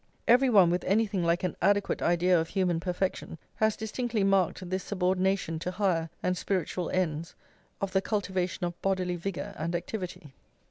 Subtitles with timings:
[0.27, 4.83] Every one with anything like an adequate idea of human perfection has distinctly marked this
[4.83, 7.35] subordination to higher and spiritual ends
[7.79, 10.33] of the cultivation of bodily vigour and activity.